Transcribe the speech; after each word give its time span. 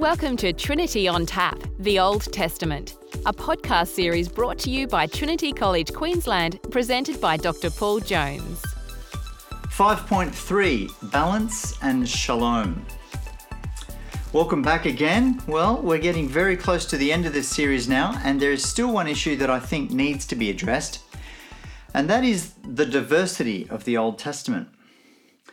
Welcome 0.00 0.38
to 0.38 0.54
Trinity 0.54 1.08
on 1.08 1.26
Tap, 1.26 1.62
the 1.78 1.98
Old 1.98 2.32
Testament, 2.32 2.96
a 3.26 3.34
podcast 3.34 3.88
series 3.88 4.30
brought 4.30 4.58
to 4.60 4.70
you 4.70 4.86
by 4.86 5.06
Trinity 5.06 5.52
College 5.52 5.92
Queensland, 5.92 6.58
presented 6.70 7.20
by 7.20 7.36
Dr. 7.36 7.68
Paul 7.68 8.00
Jones. 8.00 8.62
5.3 9.68 11.12
Balance 11.12 11.76
and 11.82 12.08
Shalom. 12.08 12.86
Welcome 14.32 14.62
back 14.62 14.86
again. 14.86 15.38
Well, 15.46 15.82
we're 15.82 15.98
getting 15.98 16.26
very 16.26 16.56
close 16.56 16.86
to 16.86 16.96
the 16.96 17.12
end 17.12 17.26
of 17.26 17.34
this 17.34 17.50
series 17.50 17.86
now, 17.86 18.18
and 18.24 18.40
there 18.40 18.52
is 18.52 18.66
still 18.66 18.90
one 18.90 19.06
issue 19.06 19.36
that 19.36 19.50
I 19.50 19.60
think 19.60 19.90
needs 19.90 20.24
to 20.28 20.34
be 20.34 20.48
addressed, 20.48 21.00
and 21.92 22.08
that 22.08 22.24
is 22.24 22.54
the 22.66 22.86
diversity 22.86 23.68
of 23.68 23.84
the 23.84 23.98
Old 23.98 24.18
Testament. 24.18 24.68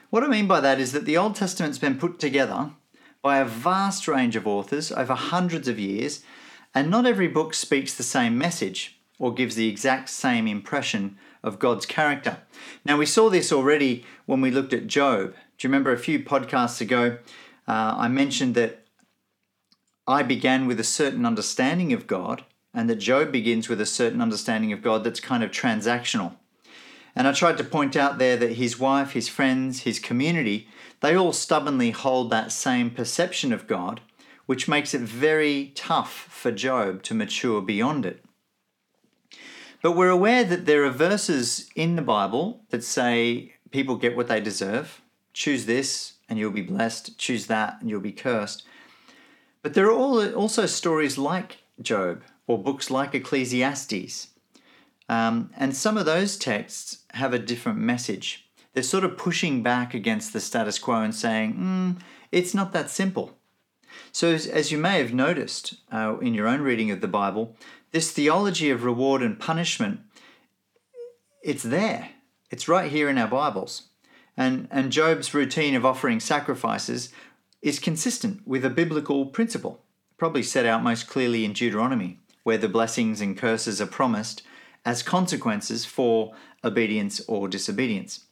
What 0.10 0.24
I 0.24 0.28
mean 0.28 0.48
by 0.48 0.62
that 0.62 0.80
is 0.80 0.94
that 0.94 1.04
the 1.04 1.18
Old 1.18 1.36
Testament's 1.36 1.80
been 1.80 1.98
put 1.98 2.18
together 2.18 2.72
by 3.22 3.40
a 3.40 3.46
vast 3.46 4.08
range 4.08 4.36
of 4.36 4.48
authors 4.48 4.92
over 4.92 5.14
hundreds 5.14 5.68
of 5.68 5.80
years, 5.80 6.24
and 6.74 6.90
not 6.90 7.06
every 7.06 7.28
book 7.28 7.54
speaks 7.54 7.94
the 7.94 8.04
same 8.04 8.38
message 8.38 9.00
or 9.20 9.34
gives 9.34 9.56
the 9.56 9.68
exact 9.68 10.10
same 10.10 10.48
impression 10.48 11.18
of 11.44 11.60
God's 11.60 11.86
character. 11.86 12.38
Now, 12.86 12.98
we 12.98 13.06
saw 13.06 13.30
this 13.30 13.52
already 13.52 14.06
when 14.26 14.42
we 14.42 14.52
looked 14.52 14.74
at 14.74 14.88
Job. 14.88 15.34
Do 15.58 15.68
you 15.68 15.70
remember 15.70 15.92
a 15.92 15.98
few 15.98 16.20
podcasts 16.20 16.82
ago? 16.82 17.18
Uh, 17.68 17.96
I 17.98 18.08
mentioned 18.08 18.54
that 18.56 18.86
I 20.08 20.24
began 20.24 20.68
with 20.68 20.80
a 20.80 20.86
certain 20.86 21.26
understanding 21.26 21.94
of 21.94 22.08
God, 22.08 22.46
and 22.74 22.90
that 22.90 22.98
Job 22.98 23.32
begins 23.32 23.68
with 23.68 23.82
a 23.82 23.86
certain 23.86 24.22
understanding 24.22 24.72
of 24.72 24.84
God 24.84 25.04
that's 25.04 25.20
kind 25.20 25.44
of 25.44 25.52
transactional. 25.52 26.36
And 27.16 27.28
I 27.28 27.32
tried 27.32 27.58
to 27.58 27.64
point 27.64 27.96
out 27.96 28.20
there 28.20 28.38
that 28.38 28.54
his 28.54 28.80
wife, 28.80 29.12
his 29.12 29.28
friends, 29.28 29.82
his 29.82 29.98
community, 29.98 30.70
they 31.02 31.16
all 31.16 31.34
stubbornly 31.34 31.92
hold 31.92 32.30
that 32.30 32.52
same 32.52 32.90
perception 32.90 33.54
of 33.54 33.68
God, 33.68 34.02
which 34.46 34.68
makes 34.68 34.94
it 34.94 35.02
very 35.02 35.72
tough 35.76 36.12
for 36.30 36.52
Job 36.52 37.04
to 37.04 37.14
mature 37.14 37.62
beyond 37.62 38.06
it. 38.06 38.24
But 39.82 39.96
we're 39.96 40.10
aware 40.10 40.44
that 40.44 40.66
there 40.66 40.84
are 40.86 40.90
verses 40.90 41.70
in 41.76 41.96
the 41.96 42.02
Bible 42.02 42.62
that 42.70 42.84
say 42.84 43.54
people 43.72 43.96
get 43.96 44.16
what 44.16 44.28
they 44.28 44.42
deserve. 44.42 45.02
Choose 45.34 45.66
this 45.66 46.14
and 46.28 46.40
you'll 46.40 46.52
be 46.52 46.62
blessed. 46.62 47.18
Choose 47.18 47.48
that 47.48 47.78
and 47.80 47.90
you'll 47.90 48.02
be 48.02 48.12
cursed. 48.12 48.64
But 49.62 49.76
there 49.76 49.88
are 49.88 50.34
also 50.34 50.66
stories 50.66 51.18
like 51.18 51.58
Job 51.82 52.24
or 52.48 52.58
books 52.58 52.90
like 52.90 53.14
Ecclesiastes 53.14 54.30
um, 55.10 55.52
and 55.56 55.76
some 55.76 55.98
of 55.98 56.06
those 56.06 56.38
texts 56.38 57.00
have 57.14 57.34
a 57.34 57.40
different 57.40 57.80
message. 57.80 58.47
They're 58.78 58.84
sort 58.84 59.06
of 59.06 59.18
pushing 59.18 59.64
back 59.64 59.96
against 59.96 60.34
the 60.34 60.40
status 60.40 60.78
quo 60.78 61.02
and 61.02 61.16
saying, 61.16 61.56
mm, 61.56 62.00
it's 62.32 62.54
not 62.54 62.74
that 62.74 62.92
simple. 62.92 63.36
So, 64.12 64.32
as, 64.32 64.46
as 64.46 64.72
you 64.72 64.78
may 64.78 65.00
have 65.00 65.12
noticed 65.12 65.78
uh, 65.92 66.20
in 66.20 66.36
your 66.36 66.48
own 66.48 66.62
reading 66.62 66.92
of 66.92 67.02
the 67.02 67.08
Bible, 67.08 67.56
this 67.90 68.12
theology 68.12 68.70
of 68.70 68.84
reward 68.84 69.24
and 69.24 69.40
punishment, 69.40 70.02
it's 71.42 71.64
there. 71.64 72.10
It's 72.52 72.68
right 72.68 72.92
here 72.92 73.10
in 73.10 73.18
our 73.18 73.28
Bibles. 73.28 73.88
And, 74.38 74.68
and 74.70 74.92
Job's 74.92 75.34
routine 75.34 75.74
of 75.74 75.84
offering 75.84 76.20
sacrifices 76.20 77.12
is 77.64 77.80
consistent 77.80 78.48
with 78.48 78.64
a 78.64 78.70
biblical 78.70 79.26
principle, 79.26 79.82
probably 80.20 80.44
set 80.44 80.68
out 80.68 80.84
most 80.84 81.08
clearly 81.08 81.46
in 81.46 81.54
Deuteronomy, 81.54 82.20
where 82.44 82.60
the 82.60 82.70
blessings 82.70 83.22
and 83.22 83.36
curses 83.36 83.82
are 83.82 83.88
promised 83.88 84.44
as 84.86 85.02
consequences 85.02 85.84
for 85.84 86.36
obedience 86.64 87.20
or 87.28 87.48
disobedience. 87.48 88.27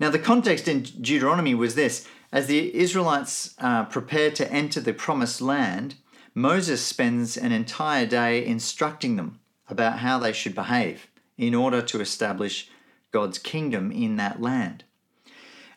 Now, 0.00 0.10
the 0.10 0.18
context 0.18 0.68
in 0.68 0.82
Deuteronomy 0.82 1.54
was 1.54 1.74
this 1.74 2.06
as 2.32 2.46
the 2.46 2.74
Israelites 2.74 3.54
uh, 3.58 3.84
prepare 3.84 4.30
to 4.32 4.52
enter 4.52 4.80
the 4.80 4.92
promised 4.92 5.40
land, 5.40 5.94
Moses 6.34 6.84
spends 6.84 7.36
an 7.36 7.52
entire 7.52 8.06
day 8.06 8.44
instructing 8.44 9.14
them 9.14 9.38
about 9.68 10.00
how 10.00 10.18
they 10.18 10.32
should 10.32 10.54
behave 10.54 11.06
in 11.38 11.54
order 11.54 11.80
to 11.80 12.00
establish 12.00 12.68
God's 13.12 13.38
kingdom 13.38 13.92
in 13.92 14.16
that 14.16 14.42
land. 14.42 14.82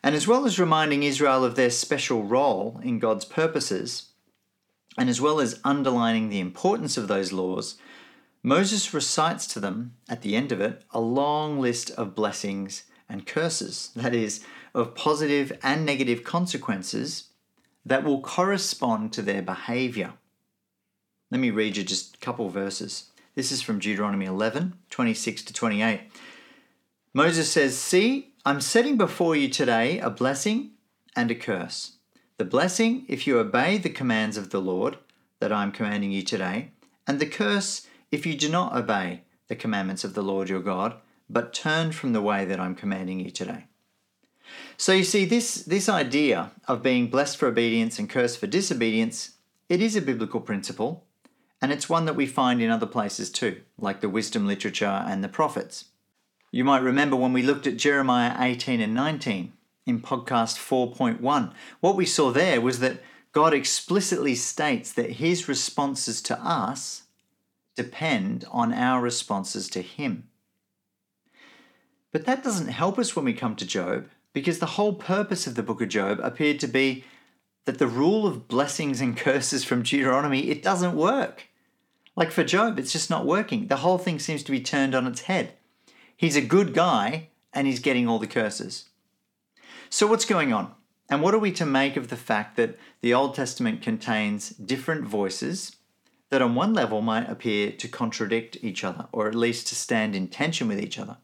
And 0.02 0.16
as 0.16 0.28
well 0.28 0.46
as 0.46 0.60
reminding 0.60 1.04
Israel 1.04 1.44
of 1.44 1.56
their 1.56 1.70
special 1.70 2.24
role 2.24 2.80
in 2.84 2.98
God's 2.98 3.26
purposes, 3.26 4.10
and 4.98 5.10
as 5.10 5.22
well 5.22 5.40
as 5.40 5.60
underlining 5.64 6.30
the 6.30 6.40
importance 6.40 6.98
of 6.98 7.08
those 7.08 7.32
laws, 7.32 7.76
Moses 8.42 8.94
recites 8.94 9.46
to 9.48 9.60
them, 9.60 9.94
at 10.10 10.24
the 10.24 10.36
end 10.36 10.52
of 10.52 10.60
it, 10.60 10.84
a 10.92 11.00
long 11.00 11.60
list 11.60 11.92
of 11.92 12.16
blessings 12.16 12.84
and 13.10 13.26
curses, 13.26 13.92
that 13.96 14.14
is, 14.14 14.44
of 14.74 14.96
positive 14.96 15.58
and 15.64 15.86
negative 15.86 16.24
consequences 16.24 17.26
that 17.86 18.04
will 18.04 18.22
correspond 18.22 19.14
to 19.14 19.22
their 19.22 19.42
behavior. 19.42 20.14
Let 21.32 21.42
me 21.42 21.50
read 21.50 21.78
you 21.78 21.84
just 21.84 22.16
a 22.16 22.20
couple 22.20 22.50
verses. 22.50 23.10
This 23.36 23.52
is 23.52 23.62
from 23.62 23.80
Deuteronomy 23.80 24.26
11 24.26 24.74
26 24.90 25.44
to 25.44 25.54
28. 25.54 26.02
Moses 27.14 27.52
says, 27.52 27.78
See, 27.78 28.34
I'm 28.46 28.62
setting 28.62 28.98
before 28.98 29.36
you 29.36 29.50
today 29.50 30.00
a 30.00 30.10
blessing 30.10 30.72
and 31.16 31.32
a 31.32 31.36
curse. 31.36 31.94
The 32.38 32.46
blessing, 32.46 33.06
if 33.08 33.26
you 33.26 33.40
obey 33.40 33.78
the 33.78 33.90
commands 33.90 34.38
of 34.38 34.52
the 34.52 34.62
Lord 34.62 34.98
that 35.40 35.52
I'm 35.52 35.72
commanding 35.72 36.12
you 36.12 36.22
today, 36.22 36.72
and 37.08 37.20
the 37.20 37.26
curse, 37.26 37.88
if 38.12 38.26
you 38.26 38.36
do 38.36 38.50
not 38.50 38.76
obey 38.76 39.22
the 39.48 39.56
commandments 39.56 40.04
of 40.04 40.14
the 40.14 40.22
Lord 40.22 40.50
your 40.50 40.60
God, 40.60 40.96
but 41.30 41.54
turn 41.54 41.92
from 41.92 42.14
the 42.14 42.22
way 42.22 42.46
that 42.46 42.60
I'm 42.60 42.76
commanding 42.76 43.20
you 43.20 43.32
today. 43.32 43.66
So 44.78 44.94
you 44.94 45.04
see, 45.04 45.26
this, 45.26 45.56
this 45.56 45.90
idea 45.90 46.52
of 46.68 46.84
being 46.84 47.10
blessed 47.10 47.38
for 47.38 47.48
obedience 47.48 48.00
and 48.00 48.10
cursed 48.10 48.40
for 48.40 48.48
disobedience, 48.48 49.32
it 49.68 49.82
is 49.82 49.96
a 49.96 50.02
biblical 50.02 50.40
principle, 50.40 51.06
and 51.62 51.72
it's 51.72 51.90
one 51.90 52.06
that 52.06 52.16
we 52.16 52.26
find 52.26 52.62
in 52.62 52.70
other 52.70 52.86
places 52.86 53.30
too, 53.30 53.62
like 53.78 54.02
the 54.02 54.10
wisdom 54.10 54.48
literature 54.48 55.04
and 55.08 55.24
the 55.24 55.28
prophets. 55.28 55.86
You 56.52 56.64
might 56.64 56.82
remember 56.82 57.16
when 57.16 57.34
we 57.34 57.42
looked 57.42 57.68
at 57.68 57.78
Jeremiah 57.78 58.36
18 58.40 58.80
and 58.80 58.94
19 58.94 59.52
in 59.86 60.02
podcast 60.02 60.58
4.1, 60.58 61.54
what 61.80 61.96
we 61.96 62.06
saw 62.06 62.32
there 62.32 62.62
was 62.62 62.80
that 62.80 63.02
God 63.34 63.54
explicitly 63.54 64.36
states 64.36 64.94
that 64.94 65.12
his 65.12 65.48
responses 65.48 66.22
to 66.24 66.40
us 66.40 67.04
depend 67.78 68.44
on 68.52 68.74
our 68.74 69.00
responses 69.00 69.70
to 69.70 69.82
Him. 69.82 70.28
But 72.12 72.26
that 72.26 72.44
doesn't 72.44 72.70
help 72.70 72.98
us 72.98 73.16
when 73.16 73.26
we 73.26 73.34
come 73.34 73.56
to 73.56 73.66
Job, 73.66 74.10
because 74.34 74.60
the 74.60 74.66
whole 74.66 74.94
purpose 74.94 75.48
of 75.48 75.56
the 75.56 75.64
book 75.64 75.82
of 75.82 75.90
Job 75.90 76.20
appeared 76.22 76.60
to 76.62 76.68
be 76.68 77.04
that 77.66 77.80
the 77.80 77.88
rule 77.88 78.26
of 78.26 78.48
blessings 78.48 79.02
and 79.02 79.18
curses 79.18 79.64
from 79.64 79.84
Deuteronomy, 79.84 80.50
it 80.50 80.64
doesn't 80.64 80.96
work. 80.96 81.48
Like 82.16 82.32
for 82.32 82.44
Job, 82.44 82.80
it's 82.80 82.94
just 82.94 83.10
not 83.10 83.26
working. 83.26 83.68
The 83.68 83.78
whole 83.78 83.98
thing 83.98 84.20
seems 84.20 84.42
to 84.44 84.52
be 84.52 84.62
turned 84.62 84.96
on 84.96 85.06
its 85.06 85.22
head. 85.22 85.54
He's 86.16 86.36
a 86.36 86.42
good 86.42 86.74
guy 86.74 87.30
and 87.54 87.68
he's 87.68 87.80
getting 87.80 88.08
all 88.08 88.20
the 88.20 88.28
curses. 88.28 88.86
So, 89.90 90.08
what's 90.08 90.26
going 90.26 90.52
on? 90.52 90.74
And 91.10 91.22
what 91.22 91.34
are 91.34 91.40
we 91.40 91.52
to 91.54 91.66
make 91.66 91.96
of 91.96 92.10
the 92.10 92.18
fact 92.18 92.58
that 92.58 92.78
the 93.02 93.14
Old 93.14 93.36
Testament 93.36 93.82
contains 93.82 94.50
different 94.50 95.06
voices 95.06 95.78
that 96.30 96.42
on 96.42 96.56
one 96.56 96.74
level 96.74 97.02
might 97.02 97.30
appear 97.30 97.72
to 97.72 97.88
contradict 97.88 98.58
each 98.62 98.84
other, 98.84 99.08
or 99.12 99.28
at 99.28 99.36
least 99.36 99.68
to 99.68 99.76
stand 99.76 100.16
in 100.16 100.28
tension 100.28 100.68
with 100.68 100.82
each 100.82 101.00
other. 101.00 101.18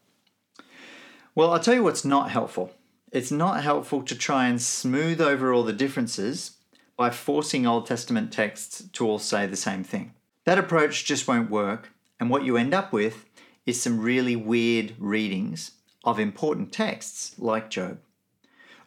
Well, 1.36 1.52
I'll 1.52 1.60
tell 1.60 1.74
you 1.74 1.82
what's 1.82 2.04
not 2.04 2.30
helpful. 2.30 2.72
It's 3.10 3.32
not 3.32 3.62
helpful 3.62 4.02
to 4.02 4.14
try 4.14 4.46
and 4.46 4.62
smooth 4.62 5.20
over 5.20 5.52
all 5.52 5.64
the 5.64 5.72
differences 5.72 6.58
by 6.96 7.10
forcing 7.10 7.66
Old 7.66 7.86
Testament 7.86 8.32
texts 8.32 8.84
to 8.92 9.06
all 9.06 9.18
say 9.18 9.46
the 9.46 9.56
same 9.56 9.82
thing. 9.82 10.14
That 10.44 10.58
approach 10.58 11.04
just 11.04 11.26
won't 11.26 11.50
work, 11.50 11.90
and 12.20 12.30
what 12.30 12.44
you 12.44 12.56
end 12.56 12.72
up 12.72 12.92
with 12.92 13.24
is 13.66 13.82
some 13.82 14.00
really 14.00 14.36
weird 14.36 14.94
readings 14.98 15.72
of 16.04 16.20
important 16.20 16.72
texts 16.72 17.34
like 17.38 17.68
Job. 17.68 17.98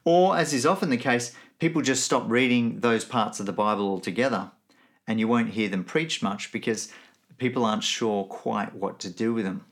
Or, 0.05 0.37
as 0.37 0.53
is 0.53 0.65
often 0.65 0.89
the 0.89 0.97
case, 0.97 1.33
people 1.59 1.81
just 1.81 2.05
stop 2.05 2.29
reading 2.29 2.79
those 2.79 3.03
parts 3.03 3.41
of 3.41 3.45
the 3.45 3.51
Bible 3.51 3.89
altogether 3.89 4.51
and 5.05 5.19
you 5.19 5.27
won't 5.27 5.49
hear 5.49 5.67
them 5.69 5.83
preached 5.83 6.21
much 6.21 6.51
because 6.51 6.93
people 7.37 7.65
aren't 7.65 7.83
sure 7.83 8.25
quite 8.25 8.75
what 8.75 8.99
to 8.99 9.09
do 9.09 9.33
with 9.33 9.45
them. 9.45 9.65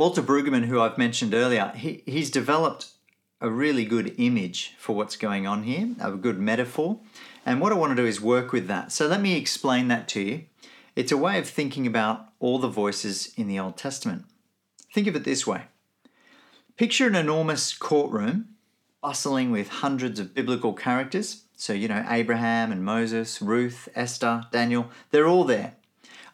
Walter 0.00 0.22
Brueggemann, 0.22 0.64
who 0.64 0.80
I've 0.80 0.96
mentioned 0.96 1.34
earlier, 1.34 1.74
he, 1.76 2.02
he's 2.06 2.30
developed 2.30 2.86
a 3.38 3.50
really 3.50 3.84
good 3.84 4.14
image 4.16 4.72
for 4.78 4.96
what's 4.96 5.14
going 5.14 5.46
on 5.46 5.64
here, 5.64 5.90
a 6.00 6.12
good 6.12 6.38
metaphor. 6.38 7.00
And 7.44 7.60
what 7.60 7.70
I 7.70 7.74
want 7.74 7.94
to 7.94 8.02
do 8.02 8.08
is 8.08 8.18
work 8.18 8.50
with 8.50 8.66
that. 8.68 8.92
So 8.92 9.06
let 9.06 9.20
me 9.20 9.36
explain 9.36 9.88
that 9.88 10.08
to 10.08 10.22
you. 10.22 10.44
It's 10.96 11.12
a 11.12 11.18
way 11.18 11.38
of 11.38 11.46
thinking 11.46 11.86
about 11.86 12.28
all 12.38 12.58
the 12.58 12.66
voices 12.66 13.34
in 13.36 13.46
the 13.46 13.58
Old 13.58 13.76
Testament. 13.76 14.24
Think 14.90 15.06
of 15.06 15.14
it 15.16 15.24
this 15.24 15.46
way 15.46 15.64
Picture 16.78 17.06
an 17.06 17.14
enormous 17.14 17.76
courtroom 17.76 18.54
bustling 19.02 19.50
with 19.50 19.68
hundreds 19.68 20.18
of 20.18 20.32
biblical 20.32 20.72
characters 20.72 21.44
so, 21.56 21.74
you 21.74 21.88
know, 21.88 22.06
Abraham 22.08 22.72
and 22.72 22.82
Moses, 22.82 23.42
Ruth, 23.42 23.86
Esther, 23.94 24.46
Daniel, 24.50 24.88
they're 25.10 25.28
all 25.28 25.44
there, 25.44 25.74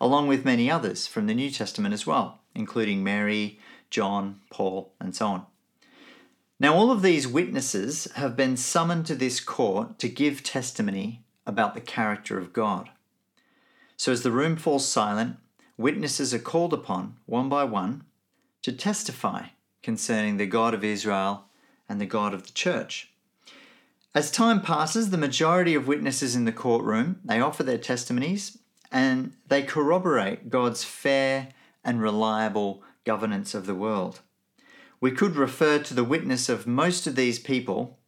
along 0.01 0.29
with 0.29 0.45
many 0.45 0.71
others 0.71 1.09
from 1.09 1.27
the 1.27 1.35
New 1.35 1.51
Testament 1.51 1.93
as 1.93 2.07
well, 2.07 2.43
including 2.57 3.05
Mary, 3.05 3.59
John, 3.91 4.41
Paul, 4.51 4.93
and 4.99 5.15
so 5.15 5.27
on. 5.29 5.47
Now, 6.59 6.75
all 6.75 6.91
of 6.91 7.03
these 7.03 7.29
witnesses 7.29 8.09
have 8.17 8.37
been 8.37 8.57
summoned 8.57 9.07
to 9.07 9.15
this 9.15 9.41
court 9.41 9.99
to 9.99 10.09
give 10.09 10.43
testimony 10.43 11.23
about 11.47 11.75
the 11.75 11.81
character 11.81 12.39
of 12.39 12.53
God. 12.53 12.89
So, 13.97 14.11
as 14.11 14.23
the 14.23 14.33
room 14.33 14.57
falls 14.57 14.89
silent, 14.89 15.37
witnesses 15.77 16.33
are 16.33 16.39
called 16.39 16.73
upon, 16.73 17.17
one 17.27 17.49
by 17.49 17.65
one, 17.65 18.05
to 18.63 18.73
testify 18.73 19.49
concerning 19.83 20.39
the 20.39 20.47
God 20.47 20.73
of 20.73 20.83
Israel 20.83 21.45
and 21.89 22.01
the 22.01 22.07
God 22.07 22.33
of 22.33 22.47
the 22.47 22.53
church. 22.53 23.13
As 24.15 24.31
time 24.31 24.63
passes, 24.63 25.11
the 25.11 25.19
majority 25.19 25.75
of 25.75 25.87
witnesses 25.87 26.35
in 26.35 26.47
the 26.47 26.53
courtroom, 26.53 27.21
they 27.23 27.39
offer 27.39 27.63
their 27.63 27.79
testimonies 27.79 28.59
and 28.91 29.35
they 29.49 29.63
corroborate 29.63 30.49
God's 30.49 30.85
fair 30.85 31.49
and 31.87 32.03
reliable 32.03 32.83
governance 33.05 33.55
of 33.55 33.65
the 33.65 33.75
world. 33.75 34.21
We 35.01 35.13
could 35.13 35.37
refer 35.37 35.79
to 35.79 35.95
the 35.95 36.05
witness 36.05 36.49
of 36.49 36.67
most 36.67 37.07
of 37.07 37.15
these 37.15 37.39
people 37.39 37.99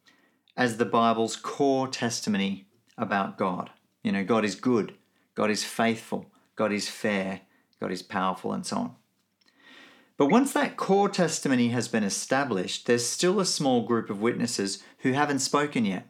as 0.56 0.76
the 0.76 0.84
Bible's 0.84 1.36
core 1.36 1.86
testimony 1.86 2.66
about 2.98 3.38
God. 3.38 3.70
You 4.02 4.12
know, 4.12 4.24
God 4.24 4.44
is 4.44 4.56
good, 4.56 4.94
God 5.34 5.50
is 5.50 5.64
faithful, 5.64 6.26
God 6.56 6.72
is 6.72 6.88
fair, 6.88 7.42
God 7.80 7.92
is 7.92 8.02
powerful, 8.02 8.52
and 8.52 8.66
so 8.66 8.76
on. 8.76 8.96
But 10.16 10.26
once 10.26 10.52
that 10.52 10.76
core 10.76 11.08
testimony 11.08 11.68
has 11.68 11.86
been 11.86 12.02
established, 12.02 12.86
there's 12.86 13.06
still 13.06 13.38
a 13.38 13.46
small 13.46 13.86
group 13.86 14.10
of 14.10 14.20
witnesses 14.20 14.82
who 14.98 15.12
haven't 15.12 15.38
spoken 15.38 15.84
yet. 15.84 16.08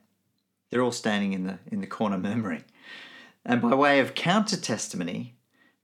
They're 0.71 0.83
all 0.83 0.93
standing 0.93 1.35
in 1.35 1.45
the, 1.45 1.59
in 1.71 1.83
the 1.83 1.87
corner 1.87 2.17
murmuring. 2.17 2.65
And 3.45 3.61
by 3.61 3.75
way 3.75 4.01
of 4.01 4.15
counter 4.15 4.57
testimony, 4.57 5.38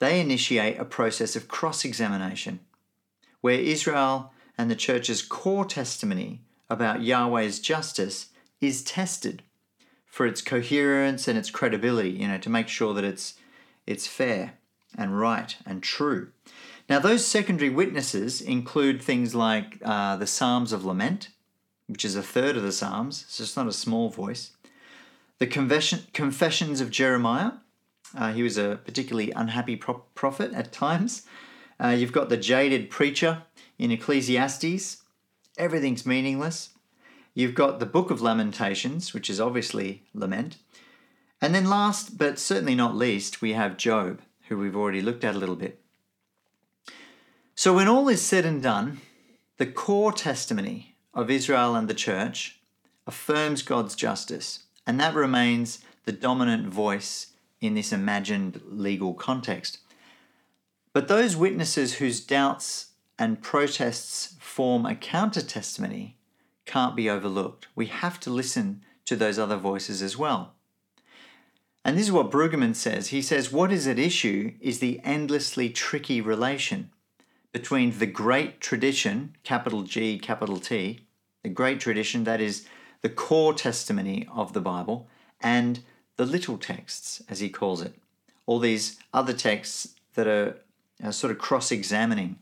they 0.04 0.20
initiate 0.20 0.78
a 0.78 0.84
process 0.84 1.34
of 1.34 1.48
cross 1.48 1.84
examination, 1.84 2.60
where 3.40 3.58
Israel 3.58 4.32
and 4.58 4.70
the 4.70 4.76
church's 4.76 5.22
core 5.22 5.64
testimony 5.64 6.42
about 6.68 7.02
Yahweh's 7.02 7.58
justice 7.58 8.28
is 8.60 8.84
tested 8.84 9.42
for 10.06 10.26
its 10.26 10.42
coherence 10.42 11.26
and 11.26 11.38
its 11.38 11.50
credibility, 11.50 12.10
you 12.10 12.28
know, 12.28 12.38
to 12.38 12.50
make 12.50 12.68
sure 12.68 12.94
that 12.94 13.04
it's 13.04 13.34
it's 13.86 14.06
fair 14.06 14.54
and 14.96 15.18
right 15.18 15.56
and 15.66 15.82
true. 15.82 16.28
Now, 16.88 16.98
those 16.98 17.26
secondary 17.26 17.70
witnesses 17.70 18.40
include 18.40 19.02
things 19.02 19.34
like 19.34 19.78
uh, 19.82 20.16
the 20.16 20.26
Psalms 20.26 20.72
of 20.72 20.84
Lament, 20.84 21.30
which 21.86 22.04
is 22.04 22.14
a 22.14 22.22
third 22.22 22.56
of 22.56 22.62
the 22.62 22.72
Psalms, 22.72 23.24
so 23.28 23.42
it's 23.42 23.56
not 23.56 23.66
a 23.66 23.72
small 23.72 24.10
voice. 24.10 24.52
The 25.38 25.46
confession, 25.46 26.00
Confessions 26.12 26.80
of 26.80 26.90
Jeremiah, 26.90 27.52
uh, 28.16 28.32
he 28.32 28.42
was 28.42 28.58
a 28.58 28.80
particularly 28.84 29.30
unhappy 29.32 29.76
pro- 29.76 30.04
prophet 30.14 30.52
at 30.52 30.72
times. 30.72 31.22
Uh, 31.82 31.88
you've 31.88 32.12
got 32.12 32.28
the 32.28 32.36
jaded 32.36 32.90
preacher 32.90 33.42
in 33.78 33.90
Ecclesiastes, 33.90 35.02
everything's 35.58 36.06
meaningless. 36.06 36.70
You've 37.34 37.54
got 37.54 37.80
the 37.80 37.86
Book 37.86 38.10
of 38.10 38.22
Lamentations, 38.22 39.12
which 39.12 39.28
is 39.28 39.40
obviously 39.40 40.04
lament. 40.14 40.58
And 41.40 41.54
then, 41.54 41.68
last 41.68 42.16
but 42.16 42.38
certainly 42.38 42.76
not 42.76 42.94
least, 42.94 43.42
we 43.42 43.52
have 43.54 43.76
Job, 43.76 44.20
who 44.48 44.56
we've 44.56 44.76
already 44.76 45.02
looked 45.02 45.24
at 45.24 45.34
a 45.34 45.38
little 45.38 45.56
bit. 45.56 45.80
So, 47.56 47.74
when 47.74 47.88
all 47.88 48.08
is 48.08 48.22
said 48.22 48.44
and 48.44 48.62
done, 48.62 49.00
the 49.58 49.66
core 49.66 50.12
testimony 50.12 50.96
of 51.12 51.30
Israel 51.30 51.74
and 51.74 51.88
the 51.88 51.94
church 51.94 52.60
affirms 53.06 53.62
God's 53.62 53.94
justice, 53.94 54.64
and 54.86 54.98
that 55.00 55.14
remains 55.14 55.80
the 56.04 56.12
dominant 56.12 56.68
voice 56.68 57.32
in 57.66 57.74
this 57.74 57.92
imagined 57.92 58.60
legal 58.66 59.14
context. 59.14 59.78
But 60.92 61.08
those 61.08 61.36
witnesses 61.36 61.94
whose 61.94 62.20
doubts 62.20 62.92
and 63.18 63.42
protests 63.42 64.36
form 64.40 64.86
a 64.86 64.94
counter 64.94 65.42
testimony 65.42 66.16
can't 66.66 66.96
be 66.96 67.10
overlooked. 67.10 67.68
We 67.74 67.86
have 67.86 68.20
to 68.20 68.30
listen 68.30 68.84
to 69.04 69.16
those 69.16 69.38
other 69.38 69.56
voices 69.56 70.02
as 70.02 70.16
well. 70.16 70.54
And 71.84 71.98
this 71.98 72.06
is 72.06 72.12
what 72.12 72.30
Brueggemann 72.30 72.74
says. 72.74 73.08
He 73.08 73.20
says, 73.20 73.52
What 73.52 73.70
is 73.70 73.86
at 73.86 73.98
issue 73.98 74.54
is 74.60 74.78
the 74.78 75.00
endlessly 75.04 75.68
tricky 75.68 76.20
relation 76.20 76.90
between 77.52 77.98
the 77.98 78.06
great 78.06 78.60
tradition, 78.60 79.36
capital 79.44 79.82
G, 79.82 80.18
capital 80.18 80.58
T, 80.58 81.06
the 81.42 81.50
great 81.50 81.80
tradition 81.80 82.24
that 82.24 82.40
is 82.40 82.66
the 83.02 83.10
core 83.10 83.52
testimony 83.52 84.26
of 84.32 84.54
the 84.54 84.62
Bible, 84.62 85.08
and 85.40 85.84
the 86.16 86.26
little 86.26 86.58
texts, 86.58 87.22
as 87.28 87.40
he 87.40 87.48
calls 87.48 87.82
it. 87.82 87.94
All 88.46 88.58
these 88.58 88.98
other 89.12 89.32
texts 89.32 89.94
that 90.14 90.26
are, 90.26 90.56
sort 91.10 91.32
of 91.32 91.38
cross 91.38 91.72
examining 91.72 92.38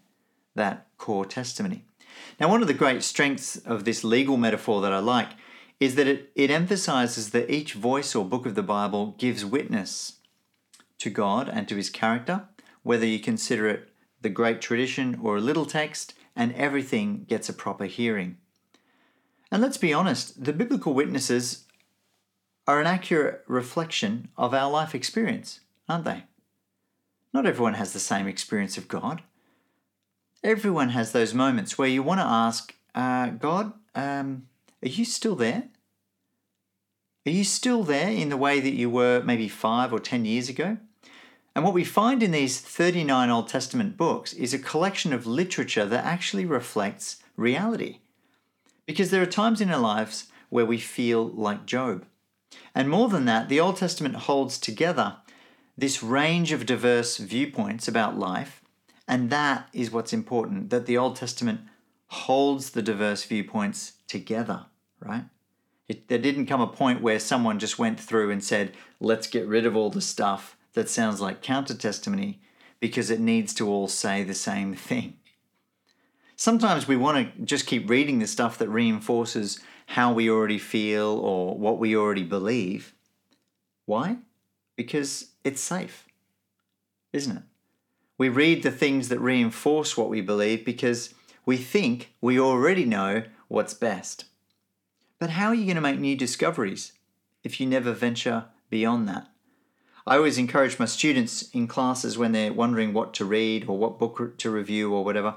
that 0.55 0.87
core 0.99 1.25
testimony. 1.25 1.85
Now, 2.39 2.49
one 2.49 2.61
of 2.61 2.69
the 2.69 2.75
great 2.75 3.03
strengths 3.03 3.57
of 3.57 3.85
this 3.85 4.05
legal 4.05 4.37
metaphor 4.37 4.83
that 4.83 4.93
I 4.93 4.99
like 4.99 5.31
is 5.81 5.95
that 5.95 6.07
it, 6.07 6.31
it 6.35 6.51
emphasizes 6.51 7.31
that 7.31 7.51
each 7.51 7.73
voice 7.73 8.15
or 8.15 8.25
book 8.25 8.47
of 8.47 8.55
the 8.55 8.63
Bible 8.63 9.15
gives 9.19 9.45
witness 9.45 10.19
to 10.99 11.11
God 11.11 11.49
and 11.49 11.67
to 11.69 11.77
his 11.77 11.91
character, 11.91 12.49
whether 12.83 13.07
you 13.07 13.19
consider 13.19 13.69
it 13.69 13.89
the 14.21 14.29
great 14.29 14.61
tradition 14.61 15.19
or 15.21 15.37
a 15.37 15.41
little 15.41 15.67
text, 15.67 16.15
and 16.37 16.55
everything 16.55 17.25
gets 17.29 17.49
a 17.49 17.53
proper 17.53 17.87
hearing. 17.87 18.37
And 19.51 19.61
let's 19.61 19.77
be 19.77 19.93
honest, 19.93 20.45
the 20.45 20.53
biblical 20.53 20.95
witnesses 20.95 21.65
are 22.67 22.81
an 22.81 22.87
accurate 22.87 23.43
reflection 23.47 24.29
of 24.37 24.55
our 24.55 24.71
life 24.71 24.95
experience, 24.95 25.61
aren't 25.89 26.05
they? 26.05 26.25
Not 27.33 27.47
everyone 27.47 27.75
has 27.75 27.93
the 27.93 28.01
same 28.01 28.27
experience 28.27 28.77
of 28.79 28.89
God. 28.89 29.23
Everyone 30.45 30.91
has 30.91 31.13
those 31.13 31.35
moments 31.35 31.79
where 31.79 31.89
you 31.89 32.03
want 32.03 32.21
to 32.21 32.27
ask, 32.27 32.75
uh, 32.95 33.31
God, 33.31 33.73
um, 33.95 34.47
are 34.83 34.89
you 34.89 35.05
still 35.05 35.37
there? 35.37 35.65
Are 37.25 37.31
you 37.31 37.45
still 37.45 37.85
there 37.85 38.11
in 38.11 38.29
the 38.29 38.37
way 38.37 38.59
that 38.61 38.75
you 38.75 38.91
were 38.91 39.23
maybe 39.25 39.49
five 39.49 39.93
or 39.93 40.01
ten 40.01 40.25
years 40.25 40.49
ago? 40.49 40.79
And 41.55 41.65
what 41.65 41.75
we 41.75 41.85
find 41.85 42.23
in 42.23 42.31
these 42.31 42.61
39 42.61 43.31
Old 43.31 43.49
Testament 43.49 43.97
books 43.97 44.33
is 44.33 44.55
a 44.55 44.59
collection 44.59 45.13
of 45.13 45.27
literature 45.27 45.85
that 45.85 46.05
actually 46.05 46.47
reflects 46.47 47.23
reality. 47.37 47.99
Because 48.87 49.11
there 49.11 49.23
are 49.23 49.27
times 49.27 49.61
in 49.61 49.71
our 49.71 49.81
lives 49.81 50.29
where 50.49 50.67
we 50.67 50.79
feel 50.79 51.29
like 51.29 51.67
Job. 51.67 52.07
And 52.75 52.89
more 52.89 53.09
than 53.09 53.25
that, 53.27 53.49
the 53.49 53.61
Old 53.61 53.77
Testament 53.77 54.17
holds 54.17 54.59
together 54.59 55.17
this 55.77 56.03
range 56.03 56.53
of 56.53 56.67
diverse 56.67 57.17
viewpoints 57.17 57.89
about 57.89 58.19
life 58.19 58.63
and 59.09 59.31
that 59.31 59.69
is 59.73 59.91
what's 59.91 60.13
important 60.13 60.71
that 60.71 60.87
the 60.87 60.97
Old 60.97 61.17
Testament 61.17 61.61
holds 62.09 62.71
the 62.71 62.83
diverse 62.83 63.25
viewpoints 63.25 63.93
together, 64.07 64.67
right? 65.01 65.25
It, 65.89 66.09
there 66.09 66.19
didn't 66.19 66.47
come 66.47 66.61
a 66.61 66.67
point 66.67 67.03
where 67.03 67.19
someone 67.19 67.59
just 67.59 67.79
went 67.79 67.99
through 67.99 68.31
and 68.31 68.43
said, 68.43 68.73
let's 69.01 69.27
get 69.27 69.47
rid 69.47 69.67
of 69.67 69.77
all 69.77 69.91
the 69.91 70.01
stuff 70.01 70.57
that 70.75 70.89
sounds 70.89 71.21
like 71.21 71.43
counter 71.43 71.75
testimony 71.75 72.41
because 72.81 73.11
it 73.11 73.21
needs 73.21 73.53
to 73.55 73.69
all 73.69 73.89
say 73.89 74.23
the 74.23 74.35
same 74.35 74.75
thing. 74.75 75.19
Sometimes 76.37 76.89
we 76.89 76.97
want 76.97 77.37
to 77.37 77.43
just 77.43 77.67
keep 77.67 77.91
reading 77.91 78.19
the 78.19 78.27
stuff 78.27 78.59
that 78.59 78.69
reinforces 78.69 79.61
how 79.87 80.13
we 80.13 80.31
already 80.31 80.59
feel 80.59 81.19
or 81.19 81.57
what 81.57 81.79
we 81.79 81.97
already 81.97 82.23
believe. 82.23 82.95
Why? 83.87 84.19
Because 84.77 85.33
it's 85.45 85.61
safe, 85.61 86.07
isn't 87.13 87.37
it? 87.37 87.43
We 88.19 88.29
read 88.29 88.63
the 88.63 88.71
things 88.71 89.09
that 89.09 89.21
reinforce 89.21 89.97
what 89.97 90.09
we 90.09 90.21
believe 90.21 90.65
because 90.65 91.15
we 91.45 91.57
think 91.57 92.13
we 92.21 92.39
already 92.39 92.85
know 92.85 93.25
what's 93.49 93.75
best. 93.75 94.27
But 95.19 95.31
how 95.31 95.49
are 95.49 95.55
you 95.55 95.65
going 95.65 95.77
to 95.77 95.81
make 95.81 95.99
new 95.99 96.17
discoveries 96.17 96.93
if 97.43 97.61
you 97.61 97.67
never 97.67 97.93
venture 97.93 98.47
beyond 98.71 99.09
that? 99.09 99.29
I 100.07 100.17
always 100.17 100.39
encourage 100.39 100.79
my 100.79 100.85
students 100.85 101.49
in 101.51 101.69
classes 101.69 102.19
when 102.19 102.33
they're 102.33 102.53
wondering 102.53 102.93
what 102.93 103.15
to 103.15 103.25
read 103.25 103.69
or 103.69 103.79
what 103.79 103.99
book 103.99 104.37
to 104.39 104.51
review 104.51 104.93
or 104.93 105.05
whatever 105.05 105.37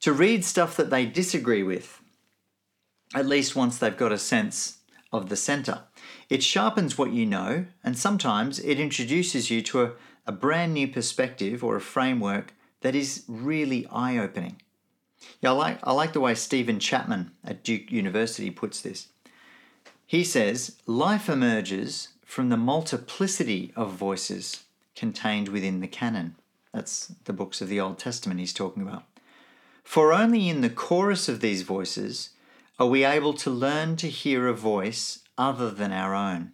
to 0.00 0.12
read 0.12 0.44
stuff 0.44 0.76
that 0.76 0.90
they 0.90 1.06
disagree 1.06 1.62
with, 1.62 1.98
at 3.14 3.26
least 3.26 3.56
once 3.56 3.78
they've 3.78 3.96
got 3.96 4.12
a 4.12 4.18
sense 4.18 4.78
of 5.12 5.28
the 5.28 5.36
center. 5.36 5.82
It 6.28 6.42
sharpens 6.42 6.98
what 6.98 7.12
you 7.12 7.24
know, 7.24 7.66
and 7.82 7.96
sometimes 7.96 8.58
it 8.58 8.80
introduces 8.80 9.50
you 9.50 9.62
to 9.62 9.82
a, 9.82 9.92
a 10.26 10.32
brand 10.32 10.74
new 10.74 10.88
perspective 10.88 11.62
or 11.62 11.76
a 11.76 11.80
framework 11.80 12.52
that 12.80 12.94
is 12.94 13.24
really 13.28 13.86
eye 13.90 14.18
opening. 14.18 14.60
Yeah, 15.40 15.50
I 15.50 15.52
like, 15.52 15.78
I 15.84 15.92
like 15.92 16.12
the 16.12 16.20
way 16.20 16.34
Stephen 16.34 16.78
Chapman 16.78 17.30
at 17.44 17.62
Duke 17.62 17.90
University 17.90 18.50
puts 18.50 18.80
this. 18.80 19.08
He 20.06 20.24
says, 20.24 20.76
Life 20.86 21.28
emerges 21.28 22.08
from 22.24 22.48
the 22.48 22.56
multiplicity 22.56 23.72
of 23.76 23.92
voices 23.92 24.64
contained 24.96 25.48
within 25.48 25.80
the 25.80 25.88
canon. 25.88 26.36
That's 26.72 27.06
the 27.24 27.32
books 27.32 27.60
of 27.60 27.68
the 27.68 27.80
Old 27.80 27.98
Testament 27.98 28.40
he's 28.40 28.52
talking 28.52 28.82
about. 28.82 29.04
For 29.82 30.12
only 30.12 30.48
in 30.48 30.60
the 30.60 30.70
chorus 30.70 31.28
of 31.28 31.40
these 31.40 31.62
voices 31.62 32.30
are 32.78 32.86
we 32.86 33.04
able 33.04 33.32
to 33.34 33.50
learn 33.50 33.96
to 33.96 34.08
hear 34.08 34.48
a 34.48 34.54
voice 34.54 35.20
other 35.38 35.70
than 35.70 35.92
our 35.92 36.14
own. 36.14 36.52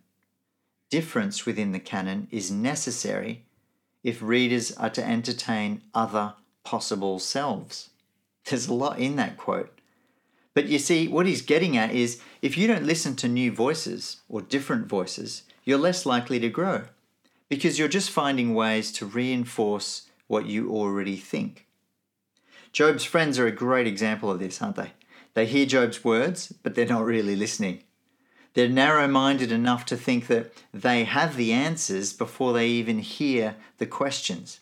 Difference 0.90 1.46
within 1.46 1.72
the 1.72 1.80
canon 1.80 2.28
is 2.30 2.50
necessary 2.50 3.44
if 4.02 4.22
readers 4.22 4.72
are 4.72 4.90
to 4.90 5.06
entertain 5.06 5.82
other 5.94 6.34
possible 6.64 7.18
selves. 7.18 7.90
There's 8.44 8.68
a 8.68 8.74
lot 8.74 8.98
in 8.98 9.16
that 9.16 9.36
quote. 9.36 9.78
But 10.52 10.66
you 10.66 10.78
see, 10.78 11.06
what 11.06 11.26
he's 11.26 11.42
getting 11.42 11.76
at 11.76 11.92
is 11.92 12.20
if 12.42 12.58
you 12.58 12.66
don't 12.66 12.84
listen 12.86 13.14
to 13.16 13.28
new 13.28 13.52
voices 13.52 14.20
or 14.28 14.42
different 14.42 14.86
voices, 14.86 15.44
you're 15.64 15.78
less 15.78 16.04
likely 16.04 16.40
to 16.40 16.48
grow 16.48 16.84
because 17.48 17.78
you're 17.78 17.88
just 17.88 18.10
finding 18.10 18.54
ways 18.54 18.92
to 18.92 19.06
reinforce 19.06 20.08
what 20.26 20.46
you 20.46 20.70
already 20.70 21.16
think. 21.16 21.66
Job's 22.72 23.04
friends 23.04 23.38
are 23.38 23.46
a 23.46 23.52
great 23.52 23.86
example 23.86 24.30
of 24.30 24.38
this, 24.38 24.60
aren't 24.60 24.76
they? 24.76 24.92
They 25.34 25.46
hear 25.46 25.66
Job's 25.66 26.04
words, 26.04 26.52
but 26.62 26.74
they're 26.74 26.86
not 26.86 27.04
really 27.04 27.36
listening. 27.36 27.84
They're 28.54 28.68
narrow 28.68 29.06
minded 29.06 29.52
enough 29.52 29.84
to 29.86 29.96
think 29.96 30.26
that 30.26 30.52
they 30.74 31.04
have 31.04 31.36
the 31.36 31.52
answers 31.52 32.12
before 32.12 32.52
they 32.52 32.66
even 32.66 32.98
hear 32.98 33.56
the 33.78 33.86
questions. 33.86 34.60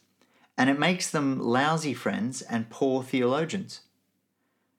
And 0.59 0.69
it 0.69 0.79
makes 0.79 1.11
them 1.11 1.39
lousy 1.39 1.95
friends 1.95 2.43
and 2.43 2.69
poor 2.69 3.03
theologians. 3.03 3.81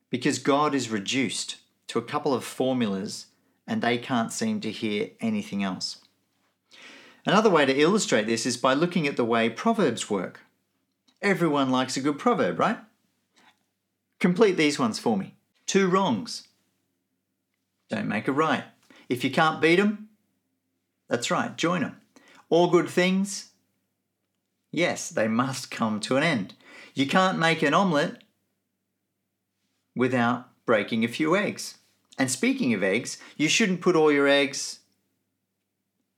Because 0.10 0.38
God 0.40 0.76
is 0.76 0.90
reduced 0.90 1.58
to 1.88 1.98
a 1.98 2.04
couple 2.04 2.34
of 2.34 2.44
formulas 2.44 3.28
and 3.66 3.82
they 3.82 3.98
can't 3.98 4.32
seem 4.32 4.62
to 4.62 4.72
hear 4.72 5.10
anything 5.22 5.64
else. 5.64 6.02
Another 7.26 7.50
way 7.50 7.66
to 7.66 7.80
illustrate 7.80 8.28
this 8.28 8.46
is 8.46 8.58
by 8.58 8.74
looking 8.74 9.08
at 9.08 9.18
the 9.18 9.26
way 9.26 9.50
proverbs 9.50 10.10
work. 10.10 10.42
Everyone 11.22 11.70
likes 11.70 11.98
a 11.98 12.02
good 12.02 12.18
proverb, 12.18 12.60
right? 12.60 12.80
Complete 14.20 14.58
these 14.58 14.80
ones 14.80 15.00
for 15.00 15.18
me. 15.18 15.36
Two 15.70 15.88
wrongs 15.88 16.48
don't 17.92 18.08
make 18.08 18.28
a 18.28 18.32
right. 18.32 18.64
If 19.08 19.24
you 19.24 19.30
can't 19.30 19.62
beat 19.62 19.76
them, 19.76 20.10
that's 21.08 21.30
right, 21.30 21.56
join 21.56 21.82
them. 21.82 22.02
All 22.50 22.72
good 22.72 22.90
things, 22.90 23.52
yes, 24.72 25.12
they 25.12 25.28
must 25.28 25.70
come 25.70 26.00
to 26.00 26.18
an 26.18 26.24
end. 26.24 26.56
You 26.96 27.06
can't 27.06 27.38
make 27.38 27.62
an 27.62 27.76
omelette 27.76 28.24
without 29.96 30.50
breaking 30.66 31.04
a 31.04 31.08
few 31.08 31.36
eggs. 31.36 31.78
And 32.18 32.32
speaking 32.32 32.74
of 32.74 32.82
eggs, 32.82 33.20
you 33.38 33.48
shouldn't 33.48 33.82
put 33.82 33.96
all 33.96 34.12
your 34.12 34.28
eggs 34.28 34.80